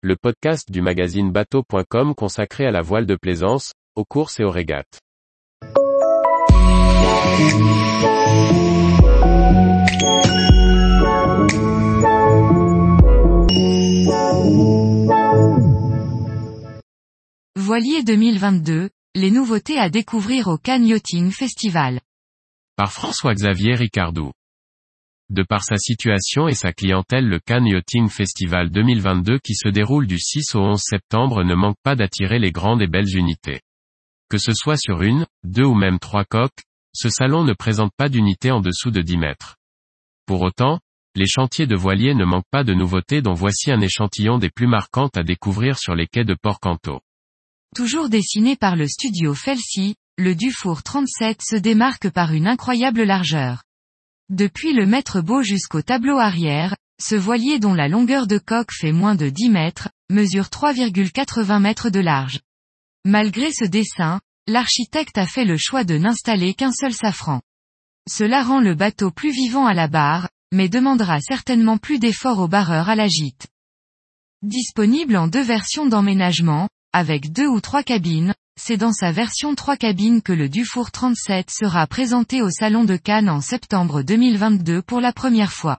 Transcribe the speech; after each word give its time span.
le 0.00 0.14
podcast 0.14 0.70
du 0.70 0.80
magazine 0.80 1.32
bateau.com 1.32 2.14
consacré 2.14 2.64
à 2.64 2.70
la 2.70 2.82
voile 2.82 3.04
de 3.04 3.16
plaisance, 3.16 3.72
aux 3.96 4.04
courses 4.04 4.38
et 4.38 4.44
aux 4.44 4.50
régates. 4.50 5.00
Voilier 17.56 18.04
2022, 18.04 18.90
les 19.16 19.30
nouveautés 19.32 19.78
à 19.78 19.90
découvrir 19.90 20.46
au 20.46 20.58
Cannes 20.58 20.86
Yachting 20.86 21.32
Festival. 21.32 21.98
Par 22.76 22.92
François-Xavier 22.92 23.74
Ricardou. 23.74 24.30
De 25.30 25.42
par 25.42 25.62
sa 25.62 25.76
situation 25.76 26.48
et 26.48 26.54
sa 26.54 26.72
clientèle 26.72 27.28
le 27.28 27.38
Cannes 27.38 27.66
Yachting 27.66 28.08
Festival 28.08 28.70
2022 28.70 29.38
qui 29.38 29.54
se 29.54 29.68
déroule 29.68 30.06
du 30.06 30.18
6 30.18 30.54
au 30.54 30.60
11 30.60 30.80
septembre 30.80 31.44
ne 31.44 31.54
manque 31.54 31.76
pas 31.82 31.96
d'attirer 31.96 32.38
les 32.38 32.50
grandes 32.50 32.80
et 32.80 32.86
belles 32.86 33.14
unités. 33.14 33.60
Que 34.30 34.38
ce 34.38 34.52
soit 34.54 34.78
sur 34.78 35.02
une, 35.02 35.26
deux 35.44 35.64
ou 35.64 35.74
même 35.74 35.98
trois 35.98 36.24
coques, 36.24 36.62
ce 36.94 37.10
salon 37.10 37.44
ne 37.44 37.52
présente 37.52 37.92
pas 37.96 38.08
d'unité 38.08 38.50
en 38.50 38.60
dessous 38.60 38.90
de 38.90 39.02
10 39.02 39.18
mètres. 39.18 39.56
Pour 40.24 40.40
autant, 40.40 40.80
les 41.14 41.26
chantiers 41.26 41.66
de 41.66 41.76
voiliers 41.76 42.14
ne 42.14 42.24
manquent 42.24 42.48
pas 42.50 42.64
de 42.64 42.72
nouveautés 42.72 43.20
dont 43.20 43.34
voici 43.34 43.70
un 43.70 43.80
échantillon 43.80 44.38
des 44.38 44.50
plus 44.50 44.66
marquantes 44.66 45.18
à 45.18 45.22
découvrir 45.22 45.78
sur 45.78 45.94
les 45.94 46.06
quais 46.06 46.24
de 46.24 46.36
Port-Canto. 46.40 47.00
Toujours 47.74 48.08
dessiné 48.08 48.56
par 48.56 48.76
le 48.76 48.86
studio 48.86 49.34
Felsi, 49.34 49.96
le 50.16 50.34
Dufour 50.34 50.82
37 50.82 51.40
se 51.42 51.56
démarque 51.56 52.08
par 52.10 52.32
une 52.32 52.46
incroyable 52.46 53.02
largeur. 53.02 53.62
Depuis 54.30 54.74
le 54.74 54.84
maître 54.84 55.22
beau 55.22 55.42
jusqu'au 55.42 55.80
tableau 55.80 56.18
arrière, 56.18 56.76
ce 57.00 57.14
voilier 57.14 57.58
dont 57.58 57.72
la 57.72 57.88
longueur 57.88 58.26
de 58.26 58.36
coque 58.36 58.72
fait 58.72 58.92
moins 58.92 59.14
de 59.14 59.30
10 59.30 59.48
mètres, 59.48 59.88
mesure 60.10 60.48
3,80 60.48 61.60
mètres 61.60 61.88
de 61.88 62.00
large. 62.00 62.40
Malgré 63.06 63.52
ce 63.52 63.64
dessin, 63.64 64.20
l'architecte 64.46 65.16
a 65.16 65.24
fait 65.24 65.46
le 65.46 65.56
choix 65.56 65.84
de 65.84 65.96
n'installer 65.96 66.52
qu'un 66.52 66.72
seul 66.72 66.92
safran. 66.92 67.40
Cela 68.06 68.42
rend 68.42 68.60
le 68.60 68.74
bateau 68.74 69.10
plus 69.10 69.32
vivant 69.32 69.64
à 69.64 69.72
la 69.72 69.88
barre, 69.88 70.28
mais 70.52 70.68
demandera 70.68 71.20
certainement 71.20 71.78
plus 71.78 71.98
d'efforts 71.98 72.40
au 72.40 72.48
barreur 72.48 72.90
à 72.90 72.96
la 72.96 73.08
gîte. 73.08 73.46
Disponible 74.42 75.16
en 75.16 75.28
deux 75.28 75.42
versions 75.42 75.86
d'emménagement, 75.86 76.68
avec 76.92 77.32
deux 77.32 77.46
ou 77.46 77.62
trois 77.62 77.82
cabines, 77.82 78.34
c'est 78.58 78.76
dans 78.76 78.92
sa 78.92 79.12
version 79.12 79.54
3 79.54 79.76
cabines 79.76 80.20
que 80.20 80.32
le 80.32 80.48
Dufour 80.48 80.90
37 80.90 81.48
sera 81.50 81.86
présenté 81.86 82.42
au 82.42 82.50
Salon 82.50 82.84
de 82.84 82.96
Cannes 82.96 83.30
en 83.30 83.40
septembre 83.40 84.02
2022 84.02 84.82
pour 84.82 85.00
la 85.00 85.12
première 85.12 85.52
fois. 85.52 85.78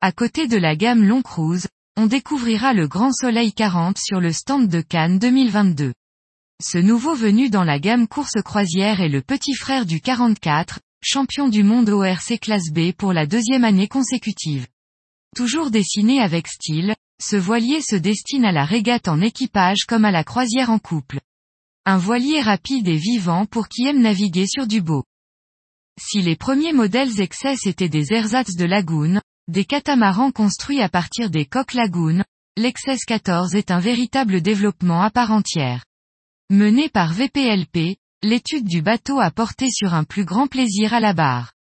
À 0.00 0.12
côté 0.12 0.46
de 0.46 0.56
la 0.56 0.76
gamme 0.76 1.04
Long 1.04 1.20
Cruise, 1.20 1.68
on 1.96 2.06
découvrira 2.06 2.72
le 2.72 2.86
Grand 2.86 3.12
Soleil 3.12 3.52
40 3.52 3.98
sur 3.98 4.20
le 4.20 4.32
stand 4.32 4.68
de 4.68 4.80
Cannes 4.80 5.18
2022. 5.18 5.92
Ce 6.62 6.78
nouveau 6.78 7.14
venu 7.14 7.50
dans 7.50 7.64
la 7.64 7.80
gamme 7.80 8.06
course 8.06 8.40
croisière 8.44 9.00
est 9.00 9.08
le 9.08 9.20
petit 9.20 9.54
frère 9.54 9.84
du 9.84 10.00
44, 10.00 10.78
champion 11.02 11.48
du 11.48 11.64
monde 11.64 11.90
ORC 11.90 12.38
classe 12.40 12.70
B 12.70 12.92
pour 12.92 13.12
la 13.12 13.26
deuxième 13.26 13.64
année 13.64 13.88
consécutive. 13.88 14.66
Toujours 15.34 15.70
dessiné 15.70 16.20
avec 16.20 16.46
style, 16.46 16.94
ce 17.20 17.36
voilier 17.36 17.82
se 17.82 17.96
destine 17.96 18.44
à 18.44 18.52
la 18.52 18.64
régate 18.64 19.08
en 19.08 19.20
équipage 19.20 19.84
comme 19.88 20.04
à 20.04 20.10
la 20.12 20.24
croisière 20.24 20.70
en 20.70 20.78
couple. 20.78 21.20
Un 21.86 21.96
voilier 21.96 22.40
rapide 22.42 22.88
et 22.88 22.96
vivant 22.96 23.46
pour 23.46 23.68
qui 23.68 23.86
aime 23.86 24.02
naviguer 24.02 24.46
sur 24.46 24.66
du 24.66 24.82
beau. 24.82 25.04
Si 25.98 26.20
les 26.20 26.36
premiers 26.36 26.74
modèles 26.74 27.10
XS 27.10 27.66
étaient 27.66 27.88
des 27.88 28.12
ersatz 28.12 28.54
de 28.54 28.66
Lagoon, 28.66 29.20
des 29.48 29.64
catamarans 29.64 30.30
construits 30.30 30.82
à 30.82 30.90
partir 30.90 31.30
des 31.30 31.46
coques 31.46 31.72
Lagoon, 31.72 32.22
l'XS 32.58 33.04
14 33.06 33.54
est 33.54 33.70
un 33.70 33.80
véritable 33.80 34.42
développement 34.42 35.02
à 35.02 35.10
part 35.10 35.32
entière. 35.32 35.84
Mené 36.50 36.90
par 36.90 37.14
VPLP, 37.14 37.96
l'étude 38.22 38.66
du 38.66 38.82
bateau 38.82 39.18
a 39.18 39.30
porté 39.30 39.70
sur 39.70 39.94
un 39.94 40.04
plus 40.04 40.26
grand 40.26 40.48
plaisir 40.48 40.92
à 40.92 41.00
la 41.00 41.14
barre. 41.14 41.52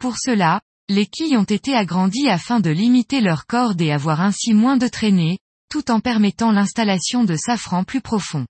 Pour 0.00 0.16
cela, 0.16 0.62
les 0.88 1.06
quilles 1.06 1.36
ont 1.36 1.44
été 1.44 1.74
agrandies 1.76 2.30
afin 2.30 2.60
de 2.60 2.70
limiter 2.70 3.20
leur 3.20 3.46
corde 3.46 3.80
et 3.82 3.92
avoir 3.92 4.22
ainsi 4.22 4.54
moins 4.54 4.78
de 4.78 4.88
traînées, 4.88 5.38
tout 5.70 5.90
en 5.90 6.00
permettant 6.00 6.50
l'installation 6.50 7.24
de 7.24 7.36
safran 7.36 7.84
plus 7.84 8.00
profond. 8.00 8.46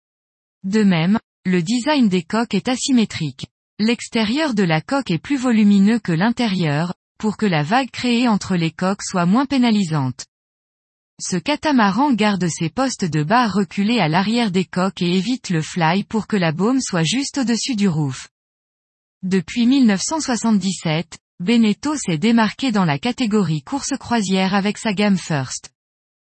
De 0.65 0.83
même, 0.83 1.19
le 1.47 1.63
design 1.63 2.09
des 2.09 2.23
coques 2.23 2.55
est 2.55 2.69
asymétrique. 2.69 3.47
L'extérieur 3.79 4.53
de 4.53 4.63
la 4.63 4.83
coque 4.83 5.11
est 5.11 5.19
plus 5.19 5.39
volumineux 5.39 5.99
que 5.99 6.13
l'intérieur, 6.13 6.93
pour 7.19 7.39
que 7.39 7.47
la 7.47 7.63
vague 7.63 7.91
créée 7.91 8.29
entre 8.29 8.57
les 8.57 8.71
coques 8.71 9.03
soit 9.03 9.25
moins 9.25 9.47
pénalisante. 9.47 10.27
Ce 11.19 11.37
catamaran 11.37 12.13
garde 12.13 12.47
ses 12.49 12.69
postes 12.69 13.05
de 13.05 13.23
barre 13.23 13.55
reculés 13.55 14.01
à 14.01 14.09
l'arrière 14.09 14.51
des 14.51 14.65
coques 14.65 15.01
et 15.01 15.17
évite 15.17 15.51
le 15.51 15.63
fly 15.63 16.05
pour 16.05 16.27
que 16.27 16.37
la 16.37 16.53
baume 16.53 16.81
soit 16.81 17.05
juste 17.05 17.39
au-dessus 17.39 17.77
du 17.77 17.89
roof. 17.89 18.29
Depuis 19.23 19.67
1977, 19.67 21.19
Beneteau 21.41 21.97
s'est 21.97 22.19
démarqué 22.19 22.71
dans 22.71 22.85
la 22.85 22.99
catégorie 22.99 23.63
course 23.63 23.97
croisière 23.99 24.55
avec 24.55 24.77
sa 24.77 24.93
gamme 24.93 25.19
First. 25.19 25.71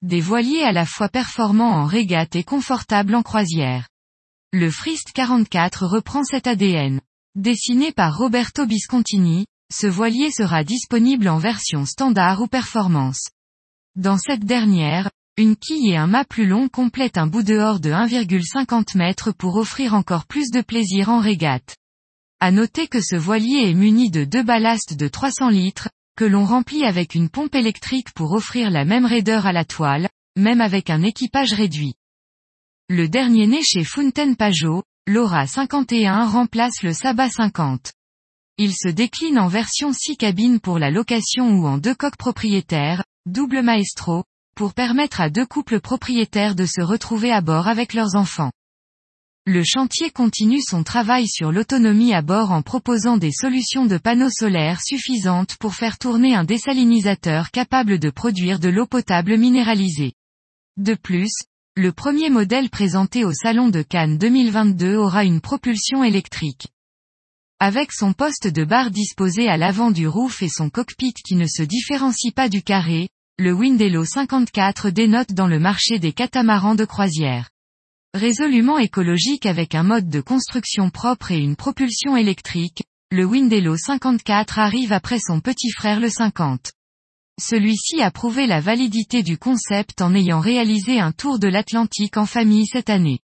Des 0.02 0.20
voiliers 0.20 0.62
à 0.62 0.72
la 0.72 0.84
fois 0.84 1.08
performants 1.08 1.74
en 1.74 1.84
régate 1.84 2.34
et 2.34 2.44
confortables 2.44 3.14
en 3.14 3.22
croisière. 3.22 3.88
Le 4.58 4.70
Frist 4.70 5.12
44 5.12 5.84
reprend 5.84 6.24
cet 6.24 6.46
ADN. 6.46 7.02
Dessiné 7.34 7.92
par 7.92 8.16
Roberto 8.16 8.64
Biscontini, 8.64 9.44
ce 9.70 9.86
voilier 9.86 10.30
sera 10.30 10.64
disponible 10.64 11.28
en 11.28 11.36
version 11.36 11.84
standard 11.84 12.40
ou 12.40 12.46
performance. 12.46 13.28
Dans 13.96 14.16
cette 14.16 14.46
dernière, 14.46 15.10
une 15.36 15.56
quille 15.56 15.90
et 15.90 15.98
un 15.98 16.06
mât 16.06 16.24
plus 16.24 16.46
long 16.46 16.70
complètent 16.70 17.18
un 17.18 17.26
bout 17.26 17.42
dehors 17.42 17.80
de 17.80 17.90
1,50 17.90 18.98
m 18.98 19.34
pour 19.36 19.56
offrir 19.56 19.92
encore 19.92 20.24
plus 20.24 20.50
de 20.50 20.62
plaisir 20.62 21.10
en 21.10 21.20
régate. 21.20 21.76
À 22.40 22.50
noter 22.50 22.88
que 22.88 23.02
ce 23.02 23.14
voilier 23.14 23.68
est 23.68 23.74
muni 23.74 24.10
de 24.10 24.24
deux 24.24 24.42
ballasts 24.42 24.96
de 24.96 25.06
300 25.06 25.50
litres, 25.50 25.90
que 26.16 26.24
l'on 26.24 26.46
remplit 26.46 26.86
avec 26.86 27.14
une 27.14 27.28
pompe 27.28 27.56
électrique 27.56 28.10
pour 28.14 28.32
offrir 28.32 28.70
la 28.70 28.86
même 28.86 29.04
raideur 29.04 29.44
à 29.44 29.52
la 29.52 29.66
toile, 29.66 30.08
même 30.34 30.62
avec 30.62 30.88
un 30.88 31.02
équipage 31.02 31.52
réduit. 31.52 31.92
Le 32.88 33.08
dernier 33.08 33.48
né 33.48 33.64
chez 33.64 33.82
Fountain 33.82 34.34
Pajot, 34.34 34.84
l'Aura 35.08 35.48
51 35.48 36.24
remplace 36.24 36.84
le 36.84 36.92
Saba 36.92 37.28
50. 37.28 37.92
Il 38.58 38.72
se 38.76 38.88
décline 38.88 39.40
en 39.40 39.48
version 39.48 39.92
6 39.92 40.16
cabines 40.16 40.60
pour 40.60 40.78
la 40.78 40.92
location 40.92 41.50
ou 41.58 41.66
en 41.66 41.78
deux 41.78 41.96
coques 41.96 42.16
propriétaires, 42.16 43.02
double 43.26 43.62
maestro, 43.62 44.22
pour 44.54 44.72
permettre 44.72 45.20
à 45.20 45.30
deux 45.30 45.46
couples 45.46 45.80
propriétaires 45.80 46.54
de 46.54 46.64
se 46.64 46.80
retrouver 46.80 47.32
à 47.32 47.40
bord 47.40 47.66
avec 47.66 47.92
leurs 47.92 48.14
enfants. 48.14 48.52
Le 49.46 49.64
chantier 49.64 50.12
continue 50.12 50.62
son 50.62 50.84
travail 50.84 51.26
sur 51.26 51.50
l'autonomie 51.50 52.14
à 52.14 52.22
bord 52.22 52.52
en 52.52 52.62
proposant 52.62 53.16
des 53.16 53.32
solutions 53.32 53.86
de 53.86 53.98
panneaux 53.98 54.30
solaires 54.30 54.80
suffisantes 54.80 55.56
pour 55.56 55.74
faire 55.74 55.98
tourner 55.98 56.36
un 56.36 56.44
désalinisateur 56.44 57.50
capable 57.50 57.98
de 57.98 58.10
produire 58.10 58.60
de 58.60 58.68
l'eau 58.68 58.86
potable 58.86 59.36
minéralisée. 59.38 60.12
De 60.76 60.94
plus, 60.94 61.32
le 61.78 61.92
premier 61.92 62.30
modèle 62.30 62.70
présenté 62.70 63.26
au 63.26 63.34
Salon 63.34 63.68
de 63.68 63.82
Cannes 63.82 64.16
2022 64.16 64.96
aura 64.96 65.24
une 65.24 65.42
propulsion 65.42 66.02
électrique. 66.02 66.68
Avec 67.60 67.92
son 67.92 68.14
poste 68.14 68.46
de 68.48 68.64
barre 68.64 68.90
disposé 68.90 69.46
à 69.48 69.58
l'avant 69.58 69.90
du 69.90 70.08
roof 70.08 70.42
et 70.42 70.48
son 70.48 70.70
cockpit 70.70 71.12
qui 71.12 71.34
ne 71.34 71.46
se 71.46 71.62
différencie 71.62 72.32
pas 72.32 72.48
du 72.48 72.62
carré, 72.62 73.10
le 73.38 73.52
Windello 73.52 74.06
54 74.06 74.88
dénote 74.88 75.34
dans 75.34 75.46
le 75.46 75.58
marché 75.58 75.98
des 75.98 76.14
catamarans 76.14 76.76
de 76.76 76.86
croisière. 76.86 77.50
Résolument 78.14 78.78
écologique 78.78 79.44
avec 79.44 79.74
un 79.74 79.82
mode 79.82 80.08
de 80.08 80.22
construction 80.22 80.88
propre 80.88 81.30
et 81.30 81.38
une 81.38 81.56
propulsion 81.56 82.16
électrique, 82.16 82.84
le 83.10 83.26
Windello 83.26 83.76
54 83.76 84.58
arrive 84.58 84.94
après 84.94 85.18
son 85.18 85.40
petit 85.40 85.70
frère 85.72 86.00
le 86.00 86.08
50. 86.08 86.72
Celui-ci 87.38 88.00
a 88.00 88.10
prouvé 88.10 88.46
la 88.46 88.60
validité 88.60 89.22
du 89.22 89.36
concept 89.36 90.00
en 90.00 90.14
ayant 90.14 90.40
réalisé 90.40 91.00
un 91.00 91.12
tour 91.12 91.38
de 91.38 91.48
l'Atlantique 91.48 92.16
en 92.16 92.24
famille 92.24 92.66
cette 92.66 92.88
année. 92.88 93.20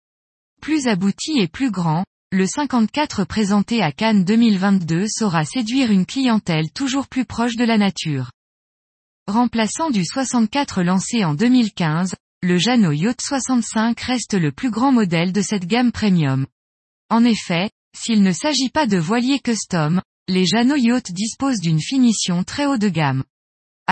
Plus 0.60 0.88
abouti 0.88 1.38
et 1.38 1.46
plus 1.46 1.70
grand, 1.70 2.04
le 2.32 2.44
54 2.44 3.24
présenté 3.24 3.82
à 3.82 3.92
Cannes 3.92 4.24
2022 4.24 5.06
saura 5.08 5.44
séduire 5.44 5.92
une 5.92 6.06
clientèle 6.06 6.72
toujours 6.72 7.06
plus 7.06 7.24
proche 7.24 7.54
de 7.54 7.64
la 7.64 7.78
nature. 7.78 8.32
Remplaçant 9.28 9.90
du 9.90 10.04
64 10.04 10.82
lancé 10.82 11.24
en 11.24 11.34
2015, 11.34 12.16
le 12.42 12.58
Jano 12.58 12.90
Yacht 12.90 13.20
65 13.20 14.00
reste 14.00 14.34
le 14.34 14.50
plus 14.50 14.70
grand 14.70 14.90
modèle 14.90 15.32
de 15.32 15.40
cette 15.40 15.66
gamme 15.66 15.92
premium. 15.92 16.46
En 17.10 17.24
effet, 17.24 17.70
s'il 17.96 18.22
ne 18.22 18.32
s'agit 18.32 18.70
pas 18.70 18.86
de 18.88 18.98
voiliers 18.98 19.40
custom, 19.40 20.02
les 20.26 20.46
Jano 20.46 20.74
Yacht 20.74 21.12
disposent 21.12 21.60
d'une 21.60 21.80
finition 21.80 22.42
très 22.42 22.66
haut 22.66 22.78
de 22.78 22.88
gamme. 22.88 23.22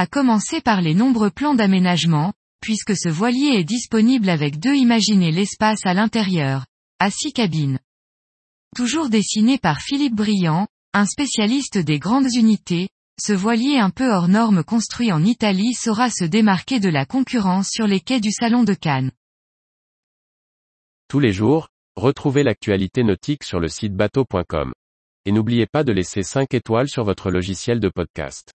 À 0.01 0.07
commencer 0.07 0.61
par 0.61 0.81
les 0.81 0.95
nombreux 0.95 1.33
plans 1.33 1.57
d'aménagement, 1.57 2.33
puisque 2.61 2.97
ce 2.97 3.09
voilier 3.09 3.59
est 3.59 3.65
disponible 3.65 4.29
avec 4.29 4.61
deux 4.61 4.77
imaginez 4.77 5.33
l'espace 5.33 5.81
à 5.87 5.93
l'intérieur, 5.93 6.67
à 7.01 7.11
six 7.11 7.33
cabines. 7.33 7.81
Toujours 8.77 9.09
dessiné 9.09 9.59
par 9.59 9.81
Philippe 9.81 10.15
Briand, 10.15 10.69
un 10.95 11.05
spécialiste 11.05 11.79
des 11.79 11.99
grandes 11.99 12.33
unités, 12.33 12.91
ce 13.21 13.33
voilier 13.33 13.79
un 13.81 13.91
peu 13.91 14.09
hors 14.09 14.29
norme 14.29 14.63
construit 14.63 15.11
en 15.11 15.25
Italie 15.25 15.75
saura 15.75 16.11
se 16.11 16.25
démarquer 16.25 16.79
de 16.79 16.91
la 16.91 17.05
concurrence 17.05 17.69
sur 17.69 17.89
les 17.89 17.99
quais 17.99 18.21
du 18.21 18.31
Salon 18.31 18.63
de 18.63 18.75
Cannes. 18.75 19.11
Tous 21.09 21.19
les 21.19 21.33
jours, 21.33 21.71
retrouvez 21.97 22.45
l'actualité 22.45 23.03
nautique 23.03 23.43
sur 23.43 23.59
le 23.59 23.67
site 23.67 23.97
bateau.com. 23.97 24.73
Et 25.25 25.33
n'oubliez 25.33 25.67
pas 25.67 25.83
de 25.83 25.91
laisser 25.91 26.23
5 26.23 26.55
étoiles 26.55 26.89
sur 26.89 27.03
votre 27.03 27.33
logiciel 27.33 27.81
de 27.81 27.89
podcast. 27.89 28.53